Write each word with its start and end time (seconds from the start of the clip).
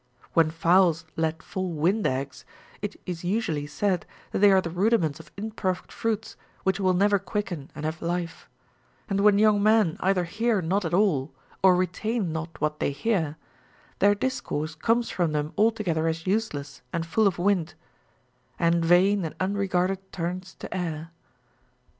When 0.33 0.49
fowls 0.49 1.05
let 1.15 1.43
fall 1.43 1.69
wind 1.71 2.07
eggs, 2.07 2.43
it 2.81 2.99
is 3.05 3.23
usually 3.23 3.67
said 3.67 4.07
that 4.31 4.39
they 4.39 4.51
are 4.51 4.59
the 4.59 4.71
rudiments 4.71 5.19
of 5.19 5.31
im 5.37 5.51
perfect 5.51 5.91
fruits 5.91 6.35
which 6.63 6.79
will 6.79 6.95
never 6.95 7.19
quicken 7.19 7.69
and 7.75 7.85
have 7.85 8.01
life; 8.01 8.49
and 9.07 9.19
when 9.21 9.37
young 9.37 9.61
men 9.61 9.97
either 9.99 10.23
hear 10.23 10.59
not 10.59 10.85
at 10.85 10.95
all 10.95 11.31
or 11.61 11.75
retain 11.75 12.31
not 12.33 12.51
whiit 12.55 12.79
they 12.79 12.89
hear, 12.91 13.37
their 13.99 14.15
discourse 14.15 14.73
comes 14.73 15.11
from 15.11 15.33
them 15.33 15.53
altogether 15.55 16.07
as 16.07 16.25
useless 16.25 16.81
and 16.91 17.05
full 17.05 17.27
of 17.27 17.37
wind, 17.37 17.75
And 18.57 18.83
vain 18.83 19.23
and 19.23 19.35
unregarded 19.39 19.99
turns 20.11 20.55
to 20.55 20.75
air. 20.75 21.11